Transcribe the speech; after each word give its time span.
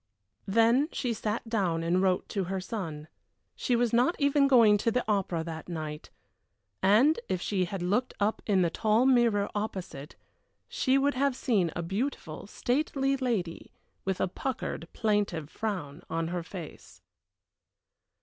Then 0.47 0.89
she 0.91 1.13
sat 1.13 1.47
down 1.47 1.83
and 1.83 2.01
wrote 2.01 2.27
to 2.29 2.45
her 2.45 2.59
son 2.59 3.07
she 3.55 3.75
was 3.75 3.93
not 3.93 4.15
even 4.17 4.47
going 4.47 4.79
to 4.79 4.89
the 4.89 5.05
opera 5.07 5.43
that 5.43 5.69
night. 5.69 6.09
And 6.81 7.19
if 7.29 7.39
she 7.39 7.65
had 7.65 7.83
looked 7.83 8.15
up 8.19 8.41
in 8.47 8.63
the 8.63 8.71
tall 8.71 9.05
mirror 9.05 9.47
opposite, 9.53 10.15
she 10.67 10.97
would 10.97 11.13
have 11.13 11.35
seen 11.35 11.69
a 11.75 11.83
beautiful, 11.83 12.47
stately 12.47 13.15
lady 13.15 13.73
with 14.03 14.19
a 14.19 14.27
puckered, 14.27 14.87
plaintive 14.91 15.51
frown 15.51 16.01
on 16.09 16.29
her 16.29 16.41
face. 16.41 17.03